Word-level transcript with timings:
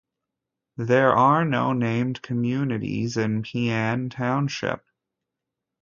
There 0.77 1.11
are 1.15 1.45
no 1.45 1.73
named 1.73 2.23
communities 2.23 3.17
in 3.17 3.43
Peaine 3.43 4.09
Township. 4.09 4.83